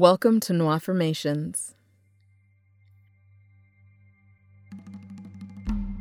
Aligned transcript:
Welcome 0.00 0.40
to 0.40 0.54
No 0.54 0.70
Affirmations. 0.72 1.74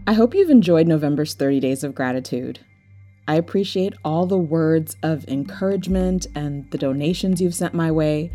I 0.07 0.13
hope 0.13 0.33
you've 0.33 0.49
enjoyed 0.49 0.87
November's 0.87 1.33
30 1.33 1.59
Days 1.59 1.83
of 1.83 1.95
Gratitude. 1.95 2.61
I 3.27 3.35
appreciate 3.35 3.95
all 4.05 4.25
the 4.25 4.37
words 4.37 4.95
of 5.03 5.27
encouragement 5.27 6.27
and 6.33 6.71
the 6.71 6.77
donations 6.77 7.41
you've 7.41 7.53
sent 7.53 7.73
my 7.73 7.91
way. 7.91 8.31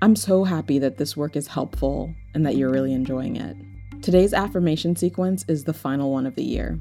I'm 0.00 0.14
so 0.14 0.44
happy 0.44 0.78
that 0.78 0.98
this 0.98 1.16
work 1.16 1.34
is 1.34 1.48
helpful 1.48 2.14
and 2.32 2.46
that 2.46 2.54
you're 2.54 2.70
really 2.70 2.92
enjoying 2.92 3.34
it. 3.34 3.56
Today's 4.02 4.32
affirmation 4.32 4.94
sequence 4.94 5.44
is 5.48 5.64
the 5.64 5.74
final 5.74 6.12
one 6.12 6.26
of 6.26 6.36
the 6.36 6.44
year. 6.44 6.78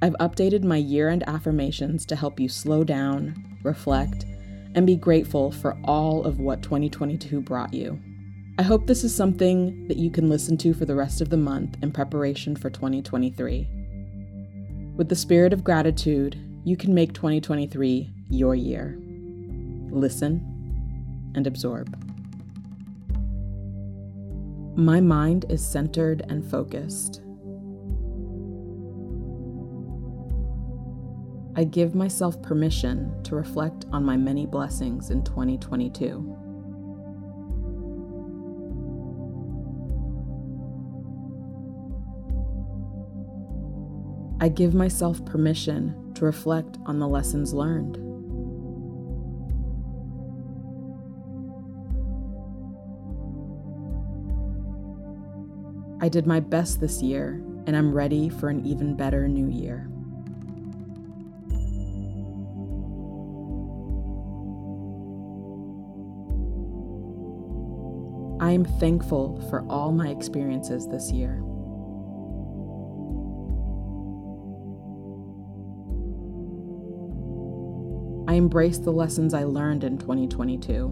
I've 0.00 0.14
updated 0.20 0.62
my 0.62 0.76
year 0.76 1.08
end 1.08 1.24
affirmations 1.26 2.06
to 2.06 2.14
help 2.14 2.38
you 2.38 2.48
slow 2.48 2.84
down, 2.84 3.58
reflect, 3.64 4.26
and 4.78 4.86
be 4.86 4.94
grateful 4.94 5.50
for 5.50 5.76
all 5.82 6.22
of 6.22 6.38
what 6.38 6.62
2022 6.62 7.40
brought 7.40 7.74
you. 7.74 7.98
I 8.60 8.62
hope 8.62 8.86
this 8.86 9.02
is 9.02 9.12
something 9.12 9.88
that 9.88 9.96
you 9.96 10.08
can 10.08 10.28
listen 10.28 10.56
to 10.58 10.72
for 10.72 10.84
the 10.84 10.94
rest 10.94 11.20
of 11.20 11.30
the 11.30 11.36
month 11.36 11.76
in 11.82 11.90
preparation 11.90 12.54
for 12.54 12.70
2023. 12.70 13.66
With 14.94 15.08
the 15.08 15.16
spirit 15.16 15.52
of 15.52 15.64
gratitude, 15.64 16.38
you 16.62 16.76
can 16.76 16.94
make 16.94 17.12
2023 17.12 18.08
your 18.30 18.54
year. 18.54 18.96
Listen 19.90 21.32
and 21.34 21.48
absorb. 21.48 21.92
My 24.76 25.00
mind 25.00 25.44
is 25.48 25.66
centered 25.66 26.24
and 26.28 26.48
focused. 26.48 27.20
I 31.58 31.64
give 31.64 31.92
myself 31.92 32.40
permission 32.40 33.20
to 33.24 33.34
reflect 33.34 33.84
on 33.90 34.04
my 34.04 34.16
many 34.16 34.46
blessings 34.46 35.10
in 35.10 35.24
2022. 35.24 36.36
I 44.40 44.48
give 44.48 44.72
myself 44.72 45.24
permission 45.24 46.12
to 46.14 46.24
reflect 46.24 46.78
on 46.86 47.00
the 47.00 47.08
lessons 47.08 47.52
learned. 47.52 47.96
I 56.00 56.08
did 56.08 56.24
my 56.24 56.38
best 56.38 56.78
this 56.78 57.02
year, 57.02 57.42
and 57.66 57.76
I'm 57.76 57.92
ready 57.92 58.28
for 58.28 58.48
an 58.48 58.64
even 58.64 58.94
better 58.94 59.26
new 59.26 59.48
year. 59.48 59.90
I 68.48 68.52
am 68.52 68.64
thankful 68.64 69.46
for 69.50 69.62
all 69.68 69.92
my 69.92 70.08
experiences 70.08 70.88
this 70.88 71.12
year. 71.12 71.34
I 78.26 78.36
embrace 78.36 78.78
the 78.78 78.90
lessons 78.90 79.34
I 79.34 79.44
learned 79.44 79.84
in 79.84 79.98
2022. 79.98 80.88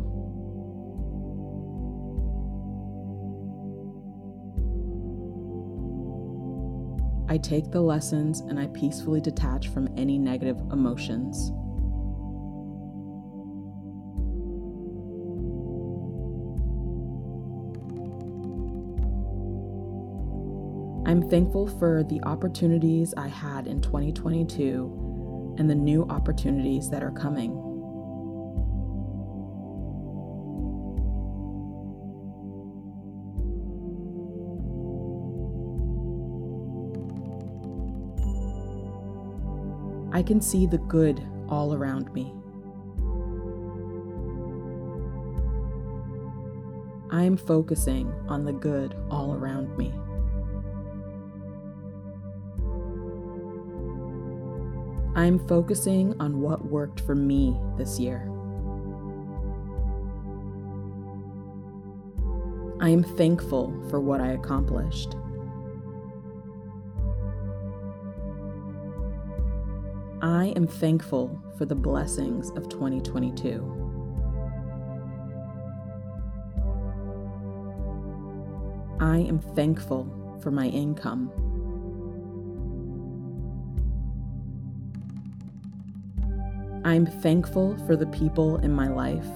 I 7.30 7.38
take 7.38 7.70
the 7.70 7.80
lessons 7.80 8.40
and 8.40 8.60
I 8.60 8.66
peacefully 8.66 9.22
detach 9.22 9.68
from 9.68 9.88
any 9.96 10.18
negative 10.18 10.58
emotions. 10.72 11.52
I'm 21.06 21.22
thankful 21.30 21.68
for 21.68 22.02
the 22.02 22.20
opportunities 22.24 23.14
I 23.16 23.28
had 23.28 23.68
in 23.68 23.80
2022 23.80 25.54
and 25.56 25.70
the 25.70 25.74
new 25.74 26.02
opportunities 26.10 26.90
that 26.90 27.00
are 27.04 27.12
coming. 27.12 27.52
I 40.12 40.24
can 40.24 40.40
see 40.40 40.66
the 40.66 40.78
good 40.78 41.22
all 41.48 41.72
around 41.72 42.12
me. 42.12 42.34
I 47.12 47.22
am 47.22 47.36
focusing 47.36 48.12
on 48.26 48.44
the 48.44 48.52
good 48.52 48.96
all 49.08 49.34
around 49.34 49.78
me. 49.78 49.94
I'm 55.16 55.38
focusing 55.48 56.14
on 56.20 56.42
what 56.42 56.66
worked 56.66 57.00
for 57.00 57.14
me 57.14 57.58
this 57.78 57.98
year. 57.98 58.30
I 62.82 62.90
am 62.90 63.02
thankful 63.02 63.72
for 63.88 63.98
what 63.98 64.20
I 64.20 64.32
accomplished. 64.32 65.16
I 70.20 70.52
am 70.54 70.66
thankful 70.66 71.40
for 71.56 71.64
the 71.64 71.74
blessings 71.74 72.50
of 72.50 72.68
2022. 72.68 73.72
I 79.00 79.20
am 79.20 79.38
thankful 79.38 80.06
for 80.42 80.50
my 80.50 80.66
income. 80.66 81.55
I'm 86.86 87.04
thankful 87.04 87.76
for 87.84 87.96
the 87.96 88.06
people 88.06 88.58
in 88.58 88.70
my 88.70 88.86
life. 88.86 89.26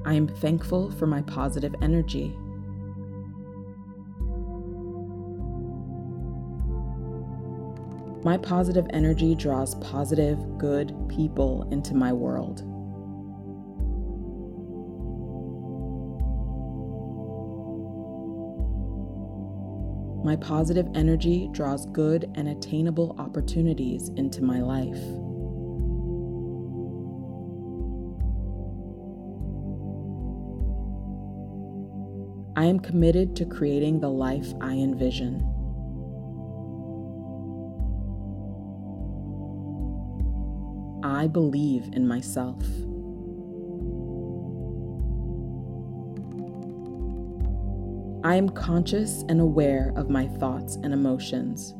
I 0.07 0.15
am 0.15 0.29
thankful 0.29 0.93
for 0.93 1.07
my 1.07 1.21
positive 1.23 1.75
energy. 1.83 2.35
My 8.29 8.37
positive 8.37 8.87
energy 8.91 9.35
draws 9.35 9.75
positive, 9.77 10.39
good 10.59 10.95
people 11.09 11.67
into 11.73 11.95
my 11.95 12.13
world. 12.13 12.63
My 20.23 20.37
positive 20.37 20.87
energy 20.95 21.49
draws 21.53 21.87
good 21.87 22.31
and 22.35 22.51
attainable 22.51 23.17
opportunities 23.19 24.11
into 24.11 24.43
my 24.43 24.61
life. 24.61 25.03
I 32.59 32.67
am 32.67 32.79
committed 32.79 33.35
to 33.37 33.47
creating 33.47 34.01
the 34.01 34.11
life 34.11 34.53
I 34.61 34.75
envision. 34.75 35.58
I 41.19 41.27
believe 41.27 41.91
in 41.95 42.07
myself. 42.07 42.63
I 48.25 48.37
am 48.37 48.49
conscious 48.51 49.25
and 49.29 49.41
aware 49.41 49.93
of 49.97 50.09
my 50.09 50.29
thoughts 50.29 50.77
and 50.77 50.93
emotions. 50.93 51.75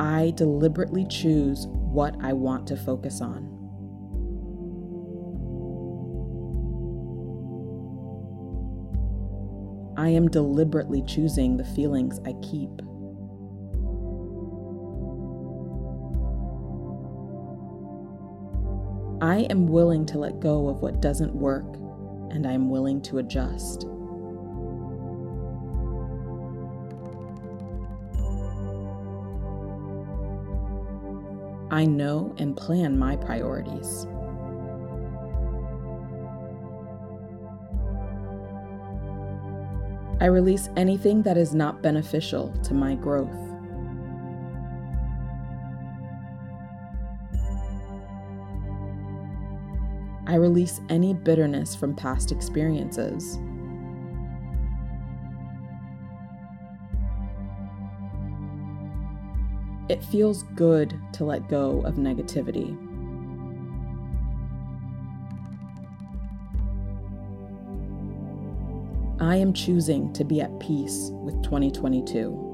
I 0.00 0.32
deliberately 0.34 1.04
choose 1.10 1.66
what 1.66 2.16
I 2.22 2.32
want 2.32 2.66
to 2.68 2.76
focus 2.78 3.20
on. 3.20 3.50
I 9.98 10.08
am 10.08 10.30
deliberately 10.30 11.02
choosing 11.02 11.58
the 11.58 11.66
feelings 11.66 12.18
I 12.24 12.32
keep. 12.40 12.80
I 19.22 19.46
am 19.50 19.68
willing 19.68 20.04
to 20.06 20.18
let 20.18 20.40
go 20.40 20.68
of 20.68 20.82
what 20.82 21.00
doesn't 21.00 21.32
work, 21.32 21.76
and 22.32 22.44
I 22.44 22.50
am 22.50 22.70
willing 22.70 23.00
to 23.02 23.18
adjust. 23.18 23.86
I 31.70 31.86
know 31.86 32.34
and 32.38 32.56
plan 32.56 32.98
my 32.98 33.14
priorities. 33.14 34.08
I 40.20 40.26
release 40.26 40.68
anything 40.76 41.22
that 41.22 41.36
is 41.36 41.54
not 41.54 41.80
beneficial 41.80 42.52
to 42.64 42.74
my 42.74 42.96
growth. 42.96 43.51
I 50.32 50.36
release 50.36 50.80
any 50.88 51.12
bitterness 51.12 51.74
from 51.74 51.94
past 51.94 52.32
experiences. 52.32 53.38
It 59.90 60.02
feels 60.02 60.44
good 60.54 60.98
to 61.12 61.26
let 61.26 61.50
go 61.50 61.82
of 61.82 61.96
negativity. 61.96 62.78
I 69.20 69.36
am 69.36 69.52
choosing 69.52 70.14
to 70.14 70.24
be 70.24 70.40
at 70.40 70.58
peace 70.60 71.10
with 71.12 71.42
2022. 71.42 72.51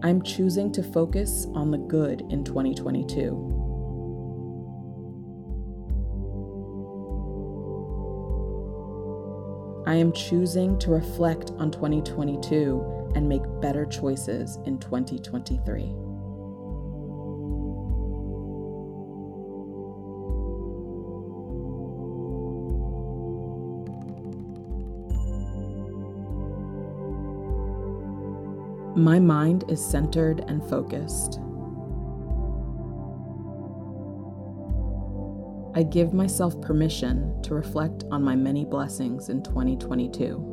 I'm 0.00 0.22
choosing 0.22 0.70
to 0.72 0.82
focus 0.82 1.46
on 1.54 1.72
the 1.72 1.78
good 1.78 2.20
in 2.30 2.44
2022. 2.44 3.58
I 9.88 9.94
am 9.94 10.12
choosing 10.12 10.78
to 10.80 10.90
reflect 10.90 11.50
on 11.58 11.72
2022 11.72 13.12
and 13.16 13.28
make 13.28 13.42
better 13.60 13.86
choices 13.86 14.58
in 14.66 14.78
2023. 14.78 16.07
My 28.98 29.20
mind 29.20 29.62
is 29.68 29.82
centered 29.82 30.44
and 30.48 30.60
focused. 30.68 31.38
I 35.76 35.84
give 35.84 36.12
myself 36.12 36.60
permission 36.60 37.40
to 37.42 37.54
reflect 37.54 38.02
on 38.10 38.24
my 38.24 38.34
many 38.34 38.64
blessings 38.64 39.28
in 39.28 39.44
2022. 39.44 40.44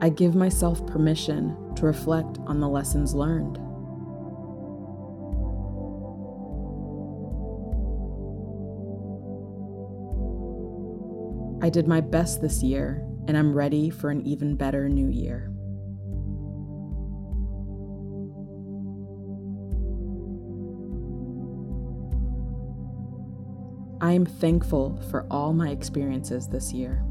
I 0.00 0.08
give 0.08 0.34
myself 0.34 0.86
permission 0.86 1.54
to 1.74 1.84
reflect 1.84 2.38
on 2.46 2.60
the 2.60 2.68
lessons 2.68 3.14
learned. 3.14 3.58
I 11.70 11.72
did 11.72 11.86
my 11.86 12.00
best 12.00 12.42
this 12.42 12.64
year, 12.64 13.00
and 13.28 13.36
I'm 13.38 13.54
ready 13.54 13.90
for 13.90 14.10
an 14.10 14.26
even 14.26 14.56
better 14.56 14.88
new 14.88 15.06
year. 15.06 15.52
I 24.00 24.10
am 24.14 24.26
thankful 24.26 25.00
for 25.12 25.28
all 25.30 25.52
my 25.52 25.70
experiences 25.70 26.48
this 26.48 26.72
year. 26.72 27.04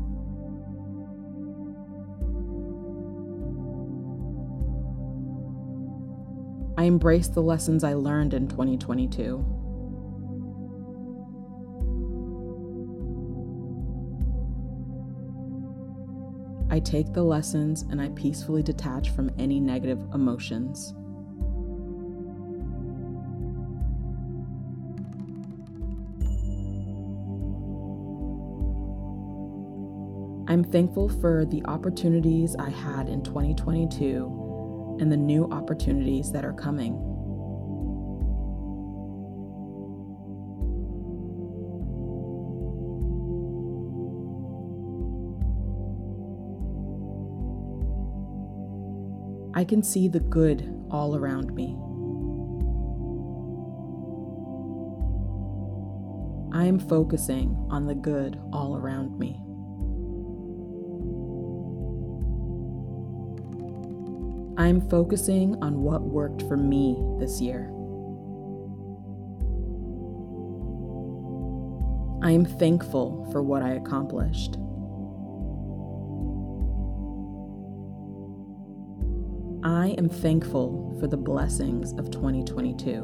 I 6.77 6.83
embrace 6.83 7.29
the 7.29 7.41
lessons 7.41 7.85
I 7.85 7.93
learned 7.93 8.33
in 8.33 8.49
2022. 8.49 9.37
I 16.79 16.81
take 16.81 17.11
the 17.11 17.23
lessons 17.23 17.81
and 17.91 17.99
I 18.01 18.07
peacefully 18.15 18.63
detach 18.63 19.09
from 19.09 19.29
any 19.37 19.59
negative 19.59 19.99
emotions. 20.13 20.93
I'm 30.49 30.63
thankful 30.63 31.09
for 31.09 31.43
the 31.43 31.61
opportunities 31.65 32.55
I 32.55 32.69
had 32.69 33.09
in 33.09 33.23
2022 33.23 34.97
and 35.01 35.11
the 35.11 35.17
new 35.17 35.49
opportunities 35.51 36.31
that 36.31 36.45
are 36.45 36.53
coming. 36.53 37.08
I 49.59 49.65
can 49.65 49.83
see 49.83 50.07
the 50.07 50.21
good 50.21 50.73
all 50.89 51.17
around 51.17 51.53
me. 51.53 51.75
I 56.57 56.63
am 56.65 56.79
focusing 56.79 57.67
on 57.69 57.85
the 57.85 57.93
good 57.93 58.39
all 58.53 58.77
around 58.77 59.19
me. 59.19 59.41
I 64.57 64.69
am 64.69 64.79
focusing 64.89 65.61
on 65.61 65.83
what 65.83 66.03
worked 66.03 66.43
for 66.43 66.55
me 66.55 66.95
this 67.19 67.41
year. 67.41 67.65
I 72.23 72.31
am 72.31 72.45
thankful 72.45 73.27
for 73.33 73.43
what 73.43 73.61
I 73.61 73.71
accomplished. 73.71 74.55
I 79.63 79.89
am 79.97 80.07
thankful 80.07 80.95
for 81.01 81.07
the 81.07 81.17
blessings 81.17 81.91
of 81.99 82.09
2022. 82.11 83.01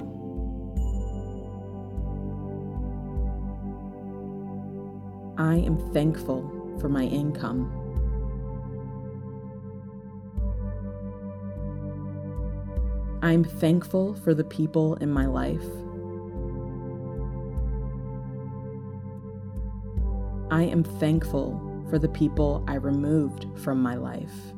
I 5.37 5.55
am 5.55 5.91
thankful 5.91 6.49
for 6.79 6.87
my 6.87 7.03
income. 7.03 7.69
I'm 13.21 13.43
thankful 13.43 14.15
for 14.15 14.33
the 14.33 14.45
people 14.45 14.95
in 14.95 15.11
my 15.11 15.25
life. 15.25 15.65
I 20.51 20.63
am 20.63 20.85
thankful 20.85 21.59
for 21.89 21.99
the 21.99 22.07
people 22.07 22.63
I 22.65 22.75
removed 22.75 23.45
from 23.57 23.81
my 23.81 23.95
life. 23.95 24.54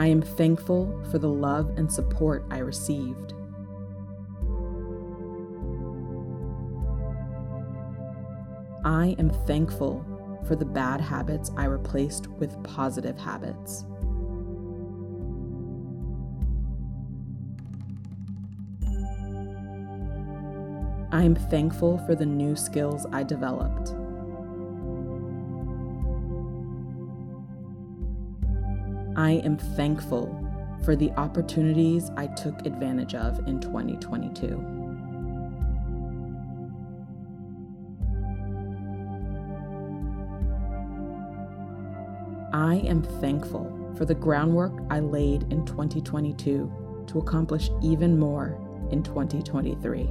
I 0.00 0.06
am 0.06 0.22
thankful 0.22 0.98
for 1.10 1.18
the 1.18 1.28
love 1.28 1.74
and 1.76 1.92
support 1.92 2.46
I 2.50 2.60
received. 2.60 3.34
I 8.82 9.14
am 9.18 9.28
thankful 9.46 10.02
for 10.48 10.56
the 10.56 10.64
bad 10.64 11.02
habits 11.02 11.50
I 11.54 11.66
replaced 11.66 12.28
with 12.28 12.62
positive 12.62 13.18
habits. 13.18 13.84
I 21.12 21.24
am 21.24 21.34
thankful 21.50 21.98
for 22.06 22.14
the 22.14 22.24
new 22.24 22.56
skills 22.56 23.04
I 23.12 23.22
developed. 23.22 23.99
I 29.20 29.32
am 29.44 29.58
thankful 29.58 30.34
for 30.82 30.96
the 30.96 31.10
opportunities 31.10 32.10
I 32.16 32.26
took 32.28 32.64
advantage 32.64 33.14
of 33.14 33.46
in 33.46 33.60
2022. 33.60 34.46
I 42.54 42.76
am 42.76 43.02
thankful 43.20 43.92
for 43.94 44.06
the 44.06 44.14
groundwork 44.14 44.72
I 44.88 45.00
laid 45.00 45.42
in 45.52 45.66
2022 45.66 47.04
to 47.08 47.18
accomplish 47.18 47.68
even 47.82 48.18
more 48.18 48.58
in 48.90 49.02
2023. 49.02 50.08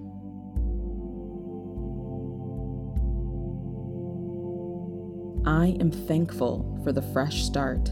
I 5.45 5.75
am 5.81 5.91
thankful 5.91 6.79
for 6.85 6.93
the 6.93 7.01
fresh 7.01 7.43
start. 7.43 7.89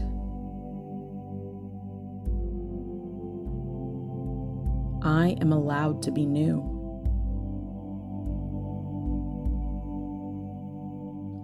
I 5.02 5.36
am 5.42 5.52
allowed 5.52 6.00
to 6.04 6.10
be 6.10 6.24
new. 6.24 6.73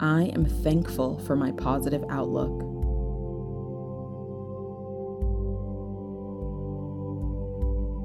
I 0.03 0.31
am 0.35 0.47
thankful 0.47 1.19
for 1.19 1.37
my 1.37 1.53
positive 1.53 2.03
outlook. 2.09 2.63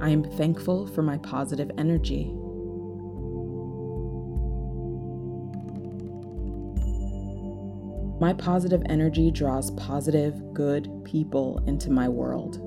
I 0.03 0.09
am 0.09 0.25
thankful 0.35 0.87
for 0.87 1.03
my 1.03 1.17
positive 1.19 1.71
energy. 1.77 2.33
My 8.19 8.33
positive 8.33 8.83
energy 8.87 9.31
draws 9.31 9.71
positive, 9.71 10.53
good 10.53 10.89
people 11.05 11.63
into 11.65 11.91
my 11.91 12.09
world. 12.09 12.64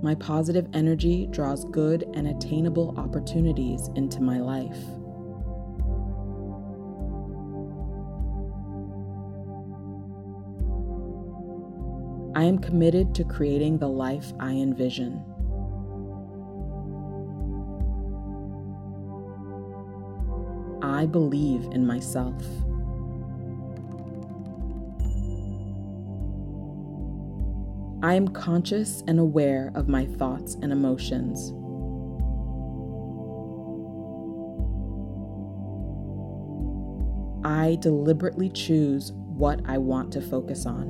My 0.00 0.14
positive 0.14 0.68
energy 0.74 1.26
draws 1.30 1.64
good 1.64 2.04
and 2.14 2.28
attainable 2.28 2.94
opportunities 2.96 3.90
into 3.96 4.20
my 4.20 4.38
life. 4.38 4.78
I 12.36 12.44
am 12.44 12.58
committed 12.58 13.16
to 13.16 13.24
creating 13.24 13.78
the 13.78 13.88
life 13.88 14.32
I 14.38 14.52
envision. 14.52 15.24
I 20.80 21.06
believe 21.06 21.64
in 21.72 21.84
myself. 21.84 22.44
I 28.00 28.14
am 28.14 28.28
conscious 28.28 29.02
and 29.08 29.18
aware 29.18 29.72
of 29.74 29.88
my 29.88 30.06
thoughts 30.06 30.54
and 30.62 30.70
emotions. 30.70 31.52
I 37.44 37.76
deliberately 37.80 38.50
choose 38.50 39.10
what 39.12 39.60
I 39.66 39.78
want 39.78 40.12
to 40.12 40.20
focus 40.20 40.64
on. 40.64 40.86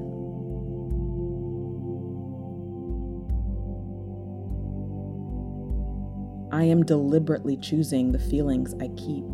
I 6.53 6.65
am 6.65 6.83
deliberately 6.85 7.57
choosing 7.57 8.13
the 8.13 8.19
feelings 8.19 8.75
I 8.83 8.89
keep. 8.97 9.25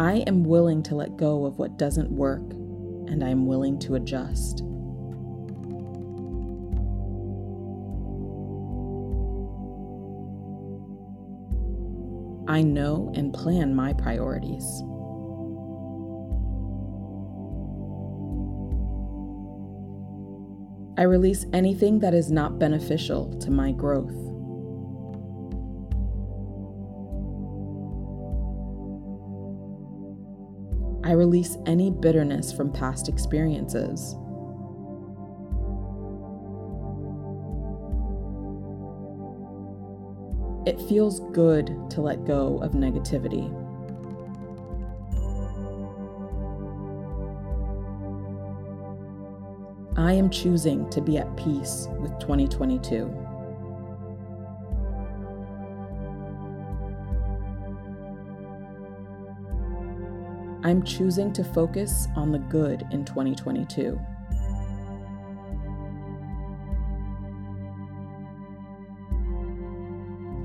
I 0.00 0.24
am 0.26 0.44
willing 0.44 0.82
to 0.84 0.94
let 0.94 1.18
go 1.18 1.44
of 1.44 1.58
what 1.58 1.76
doesn't 1.76 2.10
work, 2.10 2.40
and 3.10 3.22
I 3.22 3.28
am 3.28 3.44
willing 3.44 3.78
to 3.80 3.96
adjust. 3.96 4.62
I 12.48 12.62
know 12.62 13.12
and 13.14 13.34
plan 13.34 13.74
my 13.74 13.92
priorities. 13.92 14.64
I 20.96 21.02
release 21.02 21.44
anything 21.52 21.98
that 21.98 22.14
is 22.14 22.32
not 22.32 22.58
beneficial 22.58 23.38
to 23.40 23.50
my 23.50 23.72
growth. 23.72 24.29
I 31.02 31.12
release 31.12 31.56
any 31.66 31.90
bitterness 31.90 32.52
from 32.52 32.72
past 32.72 33.08
experiences. 33.08 34.16
It 40.66 40.78
feels 40.88 41.20
good 41.32 41.90
to 41.90 42.02
let 42.02 42.26
go 42.26 42.58
of 42.58 42.72
negativity. 42.72 43.48
I 49.96 50.12
am 50.12 50.28
choosing 50.28 50.88
to 50.90 51.00
be 51.00 51.18
at 51.18 51.34
peace 51.36 51.88
with 51.98 52.18
2022. 52.20 53.29
I'm 60.70 60.84
choosing 60.84 61.32
to 61.32 61.42
focus 61.42 62.06
on 62.14 62.30
the 62.30 62.38
good 62.38 62.86
in 62.92 63.04
2022. 63.04 63.98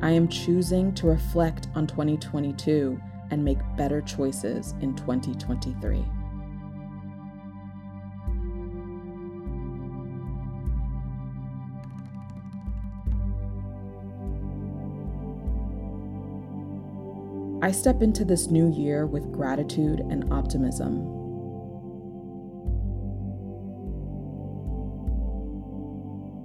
I 0.02 0.10
am 0.10 0.28
choosing 0.28 0.96
to 0.96 1.06
reflect 1.06 1.68
on 1.76 1.86
2022 1.86 3.00
and 3.30 3.46
make 3.46 3.60
better 3.78 4.02
choices 4.02 4.74
in 4.82 4.96
2023. 4.96 6.04
I 17.66 17.72
step 17.72 18.04
into 18.04 18.24
this 18.24 18.52
new 18.52 18.72
year 18.72 19.08
with 19.08 19.32
gratitude 19.32 20.00
and 20.00 20.32
optimism. 20.32 21.00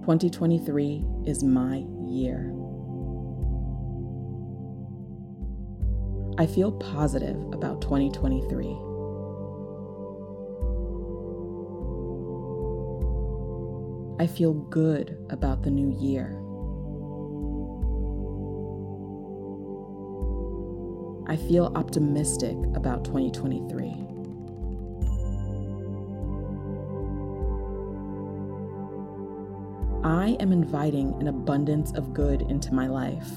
Twenty 0.02 0.30
twenty 0.30 0.58
three 0.58 1.04
is 1.26 1.44
my 1.44 1.84
year. 2.06 2.54
I 6.38 6.46
feel 6.46 6.72
positive 6.72 7.36
about 7.52 7.82
2023. 7.82 8.64
I 14.18 14.26
feel 14.26 14.54
good 14.54 15.18
about 15.28 15.64
the 15.64 15.70
new 15.70 15.94
year. 16.00 16.40
I 21.30 21.36
feel 21.36 21.70
optimistic 21.76 22.56
about 22.74 23.04
2023. 23.04 23.86
I 30.02 30.36
am 30.40 30.50
inviting 30.50 31.14
an 31.20 31.28
abundance 31.28 31.92
of 31.92 32.12
good 32.12 32.42
into 32.42 32.74
my 32.74 32.88
life. 32.88 33.30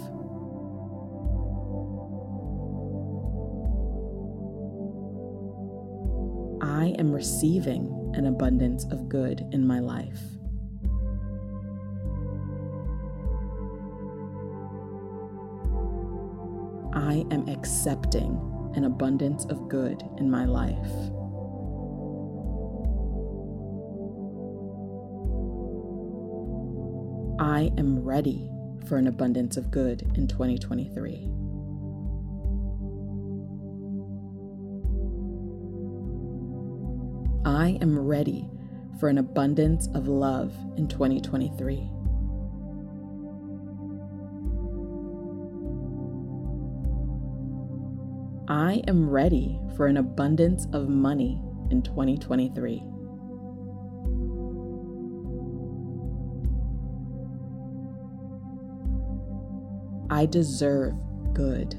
I 6.64 6.96
am 6.98 7.12
receiving 7.12 8.12
an 8.16 8.26
abundance 8.26 8.86
of 8.86 9.08
good 9.08 9.46
in 9.52 9.68
my 9.68 9.78
life. 9.78 10.33
I 17.24 17.36
am 17.36 17.48
accepting 17.48 18.38
an 18.76 18.84
abundance 18.84 19.46
of 19.46 19.70
good 19.70 20.04
in 20.18 20.30
my 20.30 20.46
life. 20.46 20.76
I 27.40 27.72
am 27.78 28.04
ready 28.04 28.50
for 28.88 28.98
an 28.98 29.08
abundance 29.08 29.58
of 29.58 29.72
good 29.72 30.02
in 30.16 30.28
2023. 30.28 31.30
I 37.46 37.78
am 37.82 38.00
ready 38.00 38.50
for 39.00 39.08
an 39.08 39.18
abundance 39.18 39.88
of 39.94 40.08
love 40.08 40.54
in 40.78 40.88
2023. 40.88 41.93
I 48.54 48.84
am 48.88 49.10
ready 49.10 49.60
for 49.76 49.88
an 49.88 49.98
abundance 49.98 50.68
of 50.74 50.88
money 50.88 51.42
in 51.72 51.82
2023. 51.82 52.84
I 60.12 60.28
deserve 60.28 60.94
good. 61.34 61.74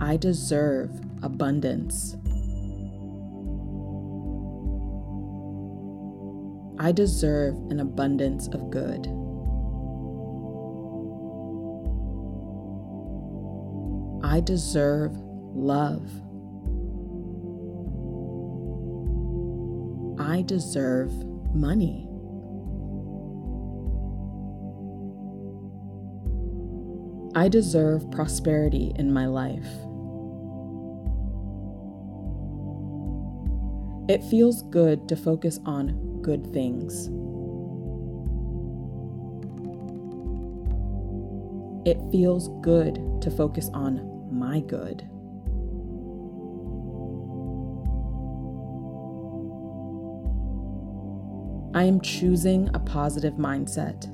I 0.00 0.16
deserve 0.16 0.90
abundance. 1.22 2.16
I 6.80 6.90
deserve 6.90 7.54
an 7.70 7.78
abundance 7.78 8.48
of 8.48 8.70
good. 8.70 9.06
I 14.34 14.40
deserve 14.40 15.12
love. 15.54 16.10
I 20.18 20.42
deserve 20.42 21.12
money. 21.54 22.08
I 27.36 27.48
deserve 27.48 28.10
prosperity 28.10 28.92
in 28.96 29.12
my 29.12 29.26
life. 29.26 29.68
It 34.08 34.28
feels 34.28 34.62
good 34.64 35.08
to 35.10 35.14
focus 35.14 35.60
on 35.64 36.20
good 36.22 36.52
things. 36.52 37.06
It 41.86 42.00
feels 42.10 42.48
good 42.62 42.98
to 43.20 43.30
focus 43.30 43.70
on 43.72 44.13
my 44.54 44.60
good. 44.60 45.02
I 51.74 51.82
am 51.82 52.00
choosing 52.00 52.70
a 52.72 52.78
positive 52.78 53.34
mindset. 53.34 54.06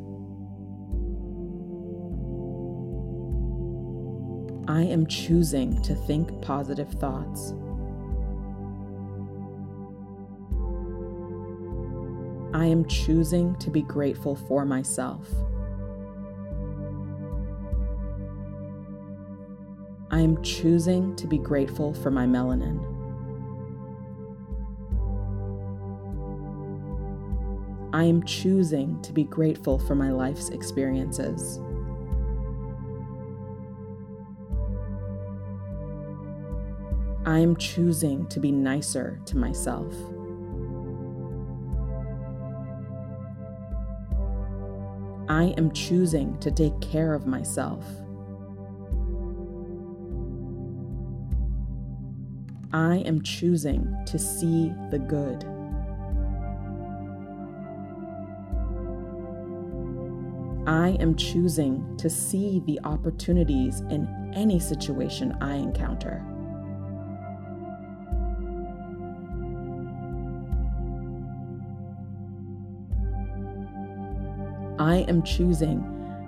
I 4.66 4.82
am 4.84 5.06
choosing 5.06 5.82
to 5.82 5.94
think 5.94 6.40
positive 6.40 6.88
thoughts. 6.92 7.52
I 12.54 12.64
am 12.64 12.86
choosing 12.88 13.56
to 13.56 13.68
be 13.68 13.82
grateful 13.82 14.36
for 14.36 14.64
myself. 14.64 15.28
I 20.12 20.20
am 20.20 20.42
choosing 20.42 21.14
to 21.16 21.28
be 21.28 21.38
grateful 21.38 21.94
for 21.94 22.10
my 22.10 22.26
melanin. 22.26 22.84
I 27.92 28.04
am 28.04 28.24
choosing 28.24 29.00
to 29.02 29.12
be 29.12 29.22
grateful 29.22 29.78
for 29.78 29.94
my 29.94 30.10
life's 30.10 30.48
experiences. 30.48 31.60
I 37.24 37.38
am 37.38 37.56
choosing 37.56 38.26
to 38.28 38.40
be 38.40 38.50
nicer 38.50 39.20
to 39.26 39.36
myself. 39.36 39.94
I 45.28 45.54
am 45.56 45.70
choosing 45.72 46.36
to 46.38 46.50
take 46.50 46.80
care 46.80 47.14
of 47.14 47.26
myself. 47.28 47.84
I 52.72 52.98
am 52.98 53.20
choosing 53.22 53.96
to 54.06 54.16
see 54.16 54.72
the 54.90 54.98
good. 55.00 55.44
I 60.68 60.90
am 61.00 61.16
choosing 61.16 61.96
to 61.96 62.08
see 62.08 62.62
the 62.66 62.78
opportunities 62.84 63.80
in 63.90 64.06
any 64.36 64.60
situation 64.60 65.36
I 65.40 65.54
encounter. 65.54 66.24
I 74.78 75.04
am 75.08 75.24
choosing 75.24 75.84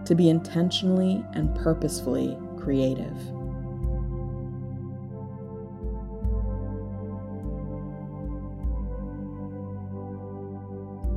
to 0.07 0.14
be 0.16 0.28
intentionally 0.28 1.24
and 1.35 1.55
purposefully 1.55 2.37
creative. 2.57 3.16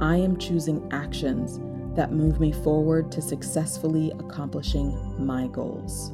I 0.06 0.18
am 0.18 0.38
choosing 0.38 0.88
actions 0.92 1.60
that 1.96 2.12
move 2.12 2.40
me 2.40 2.52
forward 2.52 3.12
to 3.14 3.24
successfully 3.24 4.12
accomplishing 4.20 4.92
my 5.18 5.48
goals. 5.48 6.12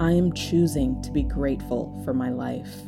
I 0.00 0.12
am 0.12 0.32
choosing 0.32 1.02
to 1.02 1.12
be 1.12 1.22
grateful 1.22 2.00
for 2.02 2.14
my 2.14 2.30
life. 2.30 2.80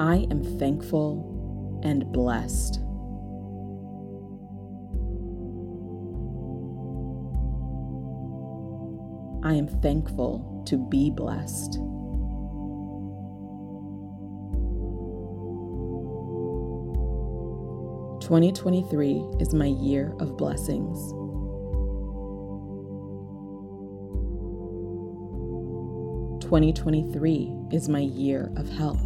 I 0.00 0.26
am 0.30 0.42
thankful 0.58 1.80
and 1.84 2.10
blessed. 2.10 2.81
I 9.52 9.56
am 9.56 9.68
thankful 9.68 10.64
to 10.66 10.78
be 10.78 11.10
blessed. 11.10 11.74
Twenty 18.26 18.50
twenty 18.50 18.82
three 18.88 19.22
is 19.40 19.52
my 19.52 19.66
year 19.66 20.14
of 20.20 20.38
blessings. 20.38 20.96
2023 26.40 27.52
is 27.72 27.90
my 27.90 27.98
year 27.98 28.50
of 28.56 28.70
health. 28.70 29.02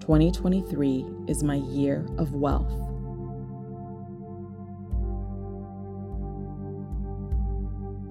2023 0.00 1.04
is 1.26 1.42
my 1.42 1.56
year 1.56 2.06
of 2.16 2.32
wealth. 2.34 2.89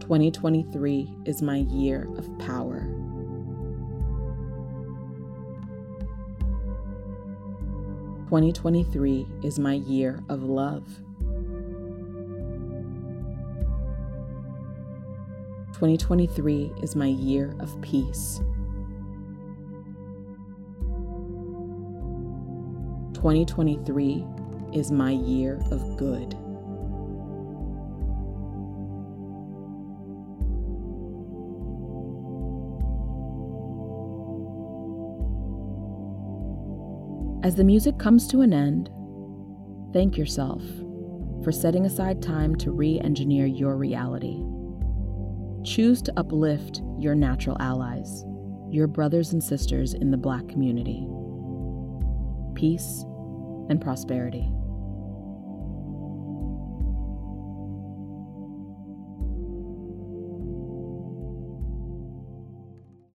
2023 0.09 1.07
is 1.25 1.43
my 1.43 1.57
year 1.57 2.09
of 2.17 2.39
power. 2.39 2.79
2023 8.25 9.27
is 9.43 9.59
my 9.59 9.73
year 9.73 10.23
of 10.29 10.41
love. 10.41 10.83
2023 15.73 16.71
is 16.81 16.95
my 16.95 17.05
year 17.05 17.55
of 17.59 17.79
peace. 17.83 18.39
2023 23.13 24.25
is 24.73 24.91
my 24.91 25.11
year 25.11 25.61
of 25.69 25.97
good. 25.97 26.35
As 37.41 37.55
the 37.55 37.63
music 37.63 37.97
comes 37.97 38.27
to 38.27 38.41
an 38.41 38.51
end, 38.51 38.89
thank 39.93 40.17
yourself 40.17 40.61
for 41.41 41.53
setting 41.53 41.85
aside 41.85 42.21
time 42.21 42.53
to 42.57 42.71
re 42.71 42.99
engineer 42.99 43.45
your 43.45 43.77
reality. 43.77 44.43
Choose 45.63 46.01
to 46.01 46.13
uplift 46.17 46.81
your 46.97 47.15
natural 47.15 47.55
allies, 47.61 48.25
your 48.69 48.87
brothers 48.87 49.31
and 49.31 49.41
sisters 49.41 49.93
in 49.93 50.11
the 50.11 50.17
Black 50.17 50.49
community. 50.49 51.07
Peace 52.55 53.05
and 53.69 53.79
prosperity. 53.79 54.51